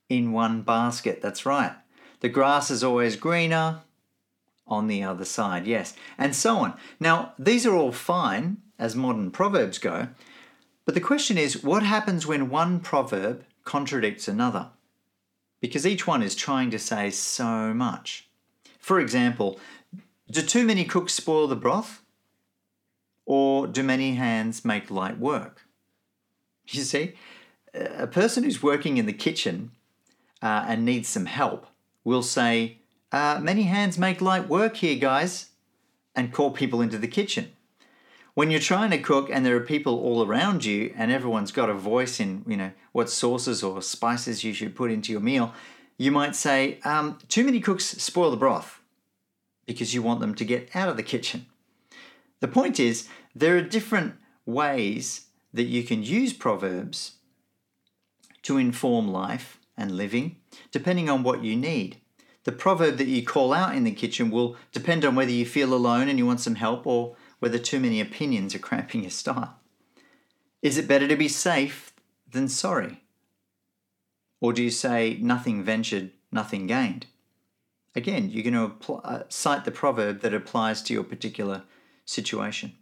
in 0.07 0.31
one 0.31 0.61
basket. 0.61 1.21
That's 1.21 1.45
right. 1.45 1.73
The 2.21 2.29
grass 2.29 2.71
is 2.71 2.85
always 2.85 3.17
greener 3.17 3.81
on 4.65 4.87
the 4.87 5.03
other 5.03 5.25
side, 5.25 5.67
yes, 5.67 5.93
and 6.17 6.33
so 6.33 6.59
on. 6.59 6.77
Now, 7.01 7.33
these 7.37 7.65
are 7.65 7.75
all 7.75 7.91
fine 7.91 8.61
as 8.81 8.95
modern 8.95 9.29
proverbs 9.29 9.77
go, 9.77 10.07
but 10.83 10.95
the 10.95 10.99
question 10.99 11.37
is 11.37 11.63
what 11.63 11.83
happens 11.83 12.25
when 12.25 12.49
one 12.49 12.79
proverb 12.79 13.45
contradicts 13.63 14.27
another? 14.27 14.71
Because 15.61 15.85
each 15.85 16.07
one 16.07 16.23
is 16.23 16.35
trying 16.35 16.71
to 16.71 16.79
say 16.79 17.11
so 17.11 17.73
much. 17.73 18.27
For 18.79 18.99
example, 18.99 19.59
do 20.29 20.41
too 20.41 20.65
many 20.65 20.83
cooks 20.83 21.13
spoil 21.13 21.47
the 21.47 21.55
broth? 21.55 22.01
Or 23.27 23.67
do 23.67 23.83
many 23.83 24.15
hands 24.15 24.65
make 24.65 24.89
light 24.89 25.19
work? 25.19 25.61
You 26.67 26.81
see, 26.81 27.13
a 27.73 28.07
person 28.07 28.43
who's 28.43 28.63
working 28.63 28.97
in 28.97 29.05
the 29.05 29.13
kitchen 29.13 29.71
uh, 30.41 30.65
and 30.67 30.83
needs 30.83 31.07
some 31.07 31.27
help 31.27 31.67
will 32.03 32.23
say, 32.23 32.79
uh, 33.11 33.39
Many 33.41 33.63
hands 33.63 33.99
make 33.99 34.21
light 34.21 34.49
work 34.49 34.77
here, 34.77 34.95
guys, 34.95 35.51
and 36.15 36.33
call 36.33 36.49
people 36.49 36.81
into 36.81 36.97
the 36.97 37.07
kitchen. 37.07 37.51
When 38.33 38.49
you're 38.49 38.61
trying 38.61 38.91
to 38.91 38.97
cook 38.97 39.29
and 39.29 39.45
there 39.45 39.55
are 39.57 39.61
people 39.61 39.99
all 39.99 40.25
around 40.25 40.63
you 40.63 40.93
and 40.95 41.11
everyone's 41.11 41.51
got 41.51 41.69
a 41.69 41.73
voice 41.73 42.19
in, 42.19 42.45
you 42.47 42.55
know, 42.55 42.71
what 42.93 43.09
sauces 43.09 43.61
or 43.61 43.81
spices 43.81 44.43
you 44.43 44.53
should 44.53 44.75
put 44.75 44.91
into 44.91 45.11
your 45.11 45.21
meal, 45.21 45.53
you 45.97 46.11
might 46.11 46.35
say, 46.35 46.79
um, 46.85 47.19
Too 47.27 47.43
many 47.43 47.59
cooks 47.59 47.85
spoil 47.85 48.31
the 48.31 48.37
broth 48.37 48.79
because 49.65 49.93
you 49.93 50.01
want 50.01 50.21
them 50.21 50.33
to 50.35 50.45
get 50.45 50.73
out 50.73 50.89
of 50.89 50.97
the 50.97 51.03
kitchen. 51.03 51.45
The 52.39 52.47
point 52.47 52.79
is, 52.79 53.07
there 53.35 53.57
are 53.57 53.61
different 53.61 54.15
ways 54.45 55.27
that 55.53 55.63
you 55.63 55.83
can 55.83 56.01
use 56.01 56.33
Proverbs 56.33 57.13
to 58.43 58.57
inform 58.57 59.11
life 59.11 59.59
and 59.77 59.91
living, 59.91 60.37
depending 60.71 61.09
on 61.09 61.23
what 61.23 61.43
you 61.43 61.55
need. 61.55 61.97
The 62.43 62.51
proverb 62.51 62.97
that 62.97 63.07
you 63.07 63.23
call 63.23 63.53
out 63.53 63.75
in 63.75 63.83
the 63.83 63.91
kitchen 63.91 64.31
will 64.31 64.55
depend 64.71 65.05
on 65.05 65.15
whether 65.15 65.31
you 65.31 65.45
feel 65.45 65.73
alone 65.73 66.09
and 66.09 66.17
you 66.17 66.25
want 66.25 66.39
some 66.39 66.55
help 66.55 66.87
or 66.87 67.15
whether 67.41 67.57
too 67.57 67.79
many 67.79 67.99
opinions 67.99 68.53
are 68.53 68.59
cramping 68.59 69.01
your 69.01 69.09
style. 69.09 69.55
Is 70.61 70.77
it 70.77 70.87
better 70.87 71.07
to 71.07 71.15
be 71.15 71.27
safe 71.27 71.91
than 72.31 72.47
sorry? 72.47 73.01
Or 74.39 74.53
do 74.53 74.61
you 74.61 74.69
say, 74.69 75.17
nothing 75.19 75.63
ventured, 75.63 76.11
nothing 76.31 76.67
gained? 76.67 77.07
Again, 77.95 78.29
you're 78.29 78.43
going 78.43 78.53
to 78.53 78.63
apply, 78.63 78.99
uh, 78.99 79.23
cite 79.27 79.65
the 79.65 79.71
proverb 79.71 80.21
that 80.21 80.35
applies 80.35 80.83
to 80.83 80.93
your 80.93 81.03
particular 81.03 81.63
situation. 82.05 82.73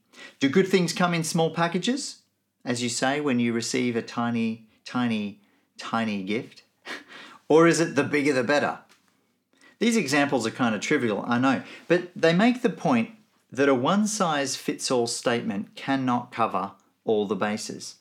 Do 0.42 0.50
good 0.50 0.68
things 0.68 0.92
come 0.92 1.13
in 1.13 1.24
small 1.24 1.51
packages? 1.51 2.24
As 2.66 2.84
you 2.84 2.89
say, 2.89 3.22
when 3.22 3.39
you 3.39 3.54
receive 3.54 3.96
a 3.96 4.01
tiny, 4.01 4.68
tiny, 4.84 5.39
tiny 5.78 6.22
gift? 6.24 6.63
or 7.48 7.66
is 7.66 7.80
it 7.80 7.96
the 7.96 8.04
bigger 8.04 8.34
the 8.34 8.44
better? 8.44 8.80
These 9.80 9.96
examples 9.96 10.46
are 10.46 10.51
kind 10.51 10.75
of 10.75 10.82
trivial, 10.82 11.24
I 11.25 11.39
know, 11.39 11.63
but 11.88 12.12
they 12.13 12.34
make 12.34 12.62
the 12.62 12.70
point 12.70 13.12
that 13.51 13.70
a 13.70 13.75
one 13.75 14.08
size 14.08 14.56
fits 14.56 14.91
all 14.91 15.08
statement 15.08 15.75
cannot 15.75 16.32
cover 16.32 16.74
all 17.06 17.25
the 17.25 17.36
bases. 17.36 17.96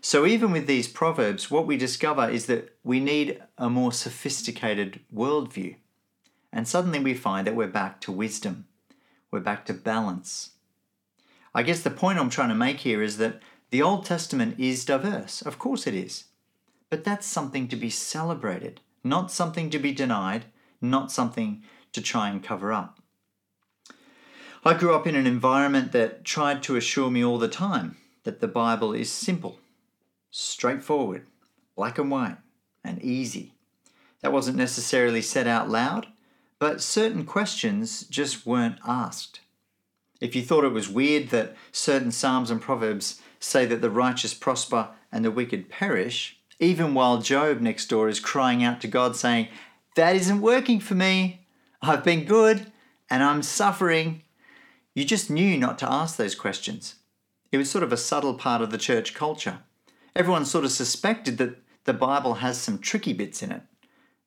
So, 0.00 0.26
even 0.26 0.52
with 0.52 0.66
these 0.66 0.86
proverbs, 0.86 1.50
what 1.50 1.66
we 1.66 1.76
discover 1.76 2.30
is 2.30 2.46
that 2.46 2.76
we 2.84 3.00
need 3.00 3.42
a 3.56 3.68
more 3.68 3.92
sophisticated 3.92 5.00
worldview. 5.14 5.76
And 6.52 6.68
suddenly 6.68 6.98
we 6.98 7.14
find 7.14 7.46
that 7.46 7.56
we're 7.56 7.66
back 7.66 8.00
to 8.02 8.12
wisdom, 8.12 8.66
we're 9.30 9.40
back 9.40 9.66
to 9.66 9.74
balance. 9.74 10.50
I 11.54 11.62
guess 11.62 11.82
the 11.82 11.90
point 11.90 12.18
I'm 12.18 12.30
trying 12.30 12.50
to 12.50 12.54
make 12.54 12.80
here 12.80 13.02
is 13.02 13.18
that 13.18 13.42
the 13.70 13.82
Old 13.82 14.04
Testament 14.04 14.58
is 14.58 14.84
diverse. 14.84 15.42
Of 15.42 15.58
course 15.58 15.86
it 15.86 15.94
is. 15.94 16.24
But 16.90 17.04
that's 17.04 17.26
something 17.26 17.68
to 17.68 17.76
be 17.76 17.90
celebrated, 17.90 18.80
not 19.04 19.30
something 19.30 19.68
to 19.70 19.78
be 19.78 19.92
denied, 19.92 20.46
not 20.80 21.12
something 21.12 21.62
to 21.92 22.00
try 22.00 22.30
and 22.30 22.42
cover 22.42 22.72
up. 22.72 22.97
I 24.64 24.74
grew 24.74 24.94
up 24.94 25.06
in 25.06 25.14
an 25.14 25.26
environment 25.26 25.92
that 25.92 26.24
tried 26.24 26.62
to 26.64 26.76
assure 26.76 27.10
me 27.10 27.24
all 27.24 27.38
the 27.38 27.48
time 27.48 27.96
that 28.24 28.40
the 28.40 28.48
Bible 28.48 28.92
is 28.92 29.10
simple, 29.10 29.58
straightforward, 30.30 31.26
black 31.76 31.98
and 31.98 32.10
white, 32.10 32.38
and 32.82 33.00
easy. 33.02 33.52
That 34.20 34.32
wasn't 34.32 34.56
necessarily 34.56 35.22
said 35.22 35.46
out 35.46 35.68
loud, 35.70 36.08
but 36.58 36.82
certain 36.82 37.24
questions 37.24 38.02
just 38.04 38.46
weren't 38.46 38.80
asked. 38.84 39.40
If 40.20 40.34
you 40.34 40.42
thought 40.42 40.64
it 40.64 40.72
was 40.72 40.88
weird 40.88 41.28
that 41.28 41.54
certain 41.70 42.10
Psalms 42.10 42.50
and 42.50 42.60
Proverbs 42.60 43.20
say 43.38 43.64
that 43.66 43.80
the 43.80 43.90
righteous 43.90 44.34
prosper 44.34 44.88
and 45.12 45.24
the 45.24 45.30
wicked 45.30 45.68
perish, 45.68 46.36
even 46.58 46.94
while 46.94 47.22
Job 47.22 47.60
next 47.60 47.86
door 47.86 48.08
is 48.08 48.18
crying 48.18 48.64
out 48.64 48.80
to 48.80 48.88
God 48.88 49.14
saying, 49.14 49.46
That 49.94 50.16
isn't 50.16 50.40
working 50.40 50.80
for 50.80 50.96
me. 50.96 51.46
I've 51.80 52.02
been 52.02 52.24
good 52.24 52.72
and 53.08 53.22
I'm 53.22 53.44
suffering. 53.44 54.22
You 54.98 55.04
just 55.04 55.30
knew 55.30 55.56
not 55.56 55.78
to 55.78 55.88
ask 55.88 56.16
those 56.16 56.34
questions. 56.34 56.96
It 57.52 57.56
was 57.56 57.70
sort 57.70 57.84
of 57.84 57.92
a 57.92 57.96
subtle 57.96 58.34
part 58.34 58.62
of 58.62 58.72
the 58.72 58.78
church 58.78 59.14
culture. 59.14 59.60
Everyone 60.16 60.44
sort 60.44 60.64
of 60.64 60.72
suspected 60.72 61.38
that 61.38 61.62
the 61.84 61.92
Bible 61.92 62.34
has 62.34 62.58
some 62.58 62.80
tricky 62.80 63.12
bits 63.12 63.40
in 63.40 63.52
it, 63.52 63.62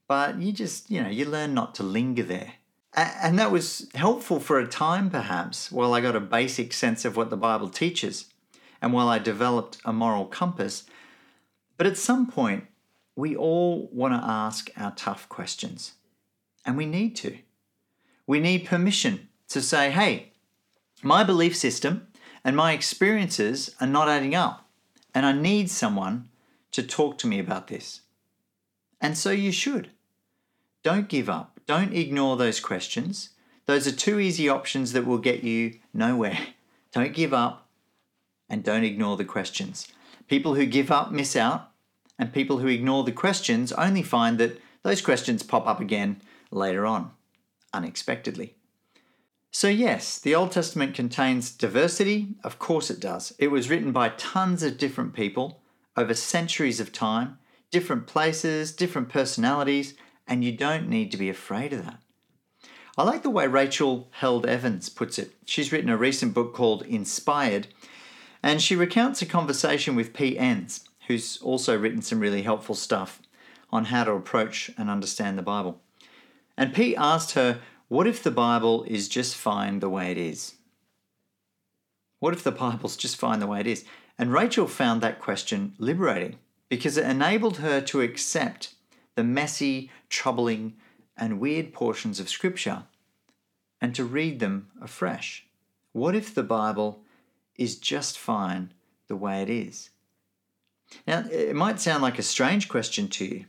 but 0.07 0.39
you 0.39 0.53
just, 0.53 0.89
you 0.89 1.03
know, 1.03 1.09
you 1.09 1.25
learn 1.25 1.53
not 1.53 1.75
to 1.75 1.83
linger 1.83 2.23
there. 2.23 2.53
And 2.93 3.37
that 3.37 3.51
was 3.51 3.89
helpful 3.95 4.39
for 4.39 4.59
a 4.59 4.65
time, 4.65 5.09
perhaps, 5.09 5.73
while 5.73 5.93
I 5.93 5.99
got 5.99 6.15
a 6.15 6.21
basic 6.21 6.71
sense 6.71 7.03
of 7.03 7.17
what 7.17 7.29
the 7.29 7.35
Bible 7.35 7.67
teaches 7.67 8.27
and 8.81 8.93
while 8.93 9.09
I 9.09 9.19
developed 9.19 9.79
a 9.83 9.91
moral 9.91 10.25
compass. 10.25 10.85
But 11.75 11.85
at 11.85 11.97
some 11.97 12.27
point, 12.27 12.63
we 13.17 13.35
all 13.35 13.89
want 13.91 14.13
to 14.13 14.25
ask 14.25 14.69
our 14.77 14.91
tough 14.91 15.27
questions. 15.27 15.95
And 16.65 16.77
we 16.77 16.85
need 16.85 17.17
to. 17.17 17.39
We 18.25 18.39
need 18.39 18.65
permission 18.65 19.27
to 19.49 19.61
say, 19.61 19.91
hey, 19.91 20.30
my 21.03 21.23
belief 21.23 21.55
system 21.55 22.07
and 22.43 22.55
my 22.55 22.73
experiences 22.73 23.75
are 23.79 23.87
not 23.87 24.07
adding 24.07 24.35
up, 24.35 24.67
and 25.13 25.25
I 25.25 25.31
need 25.31 25.69
someone 25.69 26.29
to 26.71 26.83
talk 26.83 27.17
to 27.19 27.27
me 27.27 27.39
about 27.39 27.67
this. 27.67 28.01
And 28.99 29.17
so 29.17 29.31
you 29.31 29.51
should. 29.51 29.91
Don't 30.83 31.09
give 31.09 31.29
up. 31.29 31.59
Don't 31.67 31.93
ignore 31.93 32.37
those 32.37 32.59
questions. 32.59 33.29
Those 33.65 33.87
are 33.87 33.91
two 33.91 34.19
easy 34.19 34.49
options 34.49 34.93
that 34.93 35.05
will 35.05 35.17
get 35.17 35.43
you 35.43 35.79
nowhere. 35.93 36.37
Don't 36.91 37.13
give 37.13 37.33
up 37.33 37.69
and 38.49 38.65
don't 38.65 38.83
ignore 38.83 39.15
the 39.15 39.23
questions. 39.23 39.87
People 40.27 40.55
who 40.55 40.65
give 40.65 40.91
up 40.91 41.09
miss 41.09 41.37
out, 41.37 41.71
and 42.19 42.33
people 42.33 42.57
who 42.57 42.67
ignore 42.67 43.05
the 43.05 43.11
questions 43.13 43.71
only 43.71 44.03
find 44.03 44.37
that 44.37 44.59
those 44.83 45.01
questions 45.01 45.41
pop 45.41 45.65
up 45.65 45.79
again 45.79 46.21
later 46.51 46.85
on, 46.85 47.11
unexpectedly. 47.73 48.55
So, 49.53 49.67
yes, 49.67 50.17
the 50.17 50.33
Old 50.33 50.53
Testament 50.53 50.95
contains 50.95 51.51
diversity. 51.51 52.29
Of 52.41 52.57
course, 52.57 52.89
it 52.89 53.01
does. 53.01 53.33
It 53.37 53.49
was 53.49 53.69
written 53.69 53.91
by 53.91 54.09
tons 54.09 54.63
of 54.63 54.77
different 54.77 55.13
people 55.13 55.59
over 55.97 56.13
centuries 56.13 56.79
of 56.79 56.93
time, 56.93 57.37
different 57.69 58.07
places, 58.07 58.71
different 58.71 59.09
personalities, 59.09 59.93
and 60.25 60.45
you 60.45 60.53
don't 60.53 60.87
need 60.87 61.11
to 61.11 61.17
be 61.17 61.29
afraid 61.29 61.73
of 61.73 61.83
that. 61.85 61.99
I 62.97 63.03
like 63.03 63.23
the 63.23 63.29
way 63.29 63.45
Rachel 63.45 64.07
Held 64.11 64.45
Evans 64.45 64.87
puts 64.87 65.19
it. 65.19 65.33
She's 65.45 65.73
written 65.73 65.89
a 65.89 65.97
recent 65.97 66.33
book 66.33 66.53
called 66.53 66.83
Inspired, 66.83 67.67
and 68.41 68.61
she 68.61 68.75
recounts 68.77 69.21
a 69.21 69.25
conversation 69.25 69.95
with 69.95 70.13
P. 70.13 70.37
Enns, 70.37 70.87
who's 71.07 71.41
also 71.41 71.77
written 71.77 72.01
some 72.01 72.21
really 72.21 72.43
helpful 72.43 72.75
stuff 72.75 73.21
on 73.69 73.85
how 73.85 74.05
to 74.05 74.13
approach 74.13 74.71
and 74.77 74.89
understand 74.89 75.37
the 75.37 75.43
Bible. 75.43 75.81
And 76.57 76.73
Pete 76.73 76.95
asked 76.97 77.31
her, 77.31 77.59
What 77.91 78.07
if 78.07 78.23
the 78.23 78.31
Bible 78.31 78.83
is 78.83 79.09
just 79.09 79.35
fine 79.35 79.81
the 79.81 79.89
way 79.89 80.11
it 80.11 80.17
is? 80.17 80.53
What 82.19 82.33
if 82.33 82.41
the 82.41 82.49
Bible's 82.49 82.95
just 82.95 83.17
fine 83.17 83.41
the 83.41 83.47
way 83.47 83.59
it 83.59 83.67
is? 83.67 83.83
And 84.17 84.31
Rachel 84.31 84.65
found 84.65 85.01
that 85.01 85.19
question 85.19 85.73
liberating 85.77 86.37
because 86.69 86.95
it 86.95 87.03
enabled 87.03 87.57
her 87.57 87.81
to 87.81 87.99
accept 87.99 88.75
the 89.15 89.25
messy, 89.25 89.91
troubling, 90.07 90.77
and 91.17 91.41
weird 91.41 91.73
portions 91.73 92.21
of 92.21 92.29
Scripture 92.29 92.83
and 93.81 93.93
to 93.93 94.05
read 94.05 94.39
them 94.39 94.69
afresh. 94.81 95.45
What 95.91 96.15
if 96.15 96.33
the 96.33 96.43
Bible 96.43 97.01
is 97.57 97.75
just 97.75 98.17
fine 98.17 98.71
the 99.09 99.17
way 99.17 99.41
it 99.41 99.49
is? 99.49 99.89
Now, 101.05 101.25
it 101.29 101.57
might 101.57 101.81
sound 101.81 102.01
like 102.01 102.19
a 102.19 102.23
strange 102.23 102.69
question 102.69 103.09
to 103.09 103.25
you, 103.25 103.45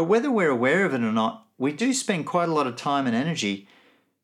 but 0.00 0.04
whether 0.04 0.30
we're 0.30 0.48
aware 0.48 0.86
of 0.86 0.94
it 0.94 1.02
or 1.02 1.12
not, 1.12 1.46
we 1.58 1.72
do 1.72 1.92
spend 1.92 2.24
quite 2.24 2.48
a 2.48 2.54
lot 2.54 2.66
of 2.66 2.74
time 2.74 3.06
and 3.06 3.14
energy 3.14 3.68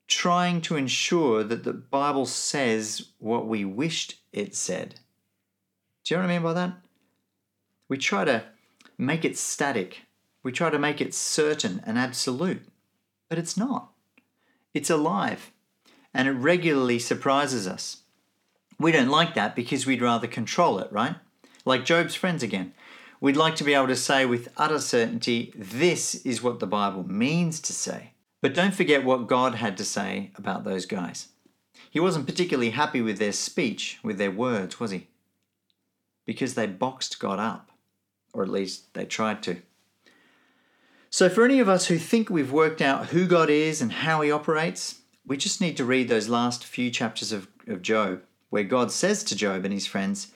trying 0.09 0.63
to 0.63 0.75
ensure 0.75 1.45
that 1.45 1.65
the 1.65 1.75
Bible 1.75 2.25
says 2.25 3.09
what 3.19 3.47
we 3.47 3.63
wished 3.67 4.15
it 4.33 4.55
said. 4.55 5.01
Do 6.03 6.15
you 6.15 6.17
know 6.17 6.23
what 6.23 6.31
I 6.31 6.35
mean 6.35 6.43
by 6.43 6.53
that? 6.55 6.79
We 7.91 7.99
try 7.99 8.25
to 8.25 8.45
make 8.97 9.23
it 9.23 9.37
static, 9.37 10.05
we 10.43 10.51
try 10.51 10.71
to 10.71 10.79
make 10.79 11.03
it 11.03 11.13
certain 11.13 11.83
and 11.85 11.99
absolute, 11.99 12.67
but 13.29 13.39
it's 13.39 13.59
not. 13.59 13.91
It's 14.73 14.89
alive 14.89 15.53
and 16.15 16.27
it 16.27 16.33
regularly 16.33 16.99
surprises 16.99 17.67
us. 17.67 17.99
We 18.81 18.93
don't 18.93 19.11
like 19.11 19.35
that 19.35 19.55
because 19.55 19.85
we'd 19.85 20.01
rather 20.01 20.27
control 20.27 20.79
it, 20.79 20.91
right? 20.91 21.17
Like 21.67 21.85
Job's 21.85 22.15
friends 22.15 22.43
again. 22.43 22.73
We'd 23.21 23.37
like 23.37 23.57
to 23.57 23.65
be 23.65 23.75
able 23.75 23.87
to 23.89 23.97
say 23.97 24.27
with 24.27 24.53
utter 24.57 24.79
certainty, 24.79 25.53
this 25.57 26.15
is 26.17 26.43
what 26.43 26.61
the 26.61 26.67
Bible 26.67 27.09
means 27.09 27.61
to 27.61 27.73
say. 27.73 28.13
But 28.43 28.55
don't 28.55 28.75
forget 28.75 29.05
what 29.05 29.27
God 29.27 29.57
had 29.57 29.77
to 29.79 29.85
say 29.85 30.33
about 30.37 30.65
those 30.65 30.87
guys. 30.87 31.29
He 31.91 32.01
wasn't 32.01 32.27
particularly 32.27 32.71
happy 32.71 33.01
with 33.01 33.19
their 33.19 33.33
speech, 33.33 33.99
with 34.03 34.19
their 34.19 34.31
words, 34.31 34.79
was 34.79 34.91
he? 34.91 35.09
Because 36.27 36.55
they 36.55 36.67
boxed 36.67 37.19
God 37.19 37.39
up, 37.39 37.71
or 38.33 38.43
at 38.43 38.51
least 38.51 38.93
they 38.95 39.05
tried 39.05 39.43
to. 39.45 39.63
So, 41.09 41.29
for 41.31 41.45
any 41.45 41.61
of 41.61 41.69
us 41.69 41.87
who 41.87 41.99
think 41.99 42.29
we've 42.29 42.53
worked 42.53 42.83
out 42.83 43.07
who 43.07 43.27
God 43.27 43.49
is 43.49 43.81
and 43.81 43.91
how 43.91 44.21
he 44.21 44.31
operates, 44.31 45.01
we 45.27 45.37
just 45.37 45.61
need 45.61 45.77
to 45.79 45.85
read 45.85 46.09
those 46.09 46.29
last 46.29 46.65
few 46.65 46.91
chapters 46.91 47.33
of, 47.33 47.49
of 47.67 47.81
Job, 47.81 48.23
where 48.51 48.65
God 48.65 48.93
says 48.93 49.25
to 49.25 49.37
Job 49.37 49.65
and 49.65 49.73
his 49.73 49.87
friends, 49.87 50.33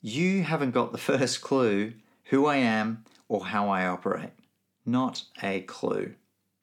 You 0.00 0.42
haven't 0.42 0.72
got 0.72 0.92
the 0.92 0.98
first 1.12 1.40
clue 1.40 1.92
who 2.24 2.46
I 2.46 2.56
am 2.56 3.04
or 3.28 3.46
how 3.46 3.68
I 3.68 3.86
operate. 3.86 4.30
Not 4.86 5.24
a 5.42 5.60
clue. 5.60 6.14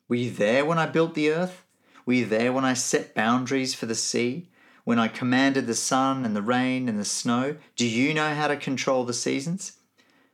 Were 0.07 0.15
you 0.15 0.31
there 0.31 0.65
when 0.65 0.77
I 0.77 0.85
built 0.85 1.13
the 1.13 1.31
earth? 1.31 1.63
Were 2.05 2.13
you 2.13 2.25
there 2.25 2.51
when 2.51 2.65
I 2.65 2.73
set 2.73 3.15
boundaries 3.15 3.73
for 3.73 3.85
the 3.85 3.95
sea? 3.95 4.49
When 4.83 4.99
I 4.99 5.07
commanded 5.07 5.67
the 5.67 5.75
sun 5.75 6.25
and 6.25 6.35
the 6.35 6.41
rain 6.41 6.89
and 6.89 6.99
the 6.99 7.05
snow? 7.05 7.55
Do 7.75 7.87
you 7.87 8.13
know 8.13 8.33
how 8.33 8.47
to 8.47 8.57
control 8.57 9.03
the 9.03 9.13
seasons? 9.13 9.73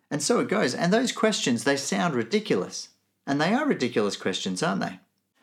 And 0.10 0.24
so 0.24 0.40
it 0.40 0.48
goes. 0.48 0.74
And 0.74 0.92
those 0.92 1.12
questions, 1.12 1.64
they 1.64 1.76
sound 1.76 2.16
ridiculous. 2.16 2.90
And 3.26 3.42
they 3.42 3.54
are 3.54 3.68
ridiculous 3.68 4.16
questions, 4.16 4.64
aren't 4.64 4.82
they? 4.82 5.00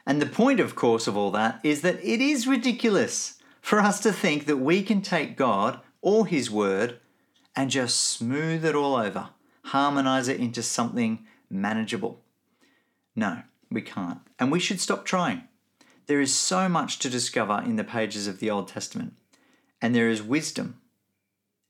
And 0.07 0.21
the 0.21 0.26
point, 0.26 0.61
of 0.61 0.75
course, 0.75 1.07
of 1.07 1.17
all 1.17 1.31
that 1.33 1.61
is 1.62 1.83
that 1.83 2.03
it 2.03 2.21
is 2.21 2.47
ridiculous 2.47 3.38
for 3.61 3.79
us 3.81 4.00
to 4.00 4.12
think 4.12 4.47
that 4.47 4.59
we 4.59 4.83
can 4.83 5.00
take 5.00 5.37
God 5.37 5.81
or 6.00 6.26
His 6.26 6.50
Word 6.50 6.99
and 7.57 7.71
just 7.71 8.00
smooth 8.00 8.64
it 8.64 8.75
all 8.75 8.95
over, 8.95 9.31
harmonize 9.64 10.28
it 10.28 10.40
into 10.40 10.62
something 10.62 11.26
manageable. 11.50 12.21
No, 13.16 13.42
we 13.70 13.83
can't. 13.83 14.20
And 14.38 14.53
we 14.53 14.61
should 14.61 14.81
stop 14.81 15.05
trying. 15.05 15.44
There 16.07 16.20
is 16.20 16.35
so 16.35 16.68
much 16.68 16.98
to 17.00 17.11
discover 17.11 17.62
in 17.64 17.77
the 17.77 17.85
pages 17.85 18.27
of 18.27 18.38
the 18.38 18.50
Old 18.50 18.68
Testament, 18.68 19.14
and 19.81 19.94
there 19.94 20.09
is 20.09 20.22
wisdom 20.22 20.81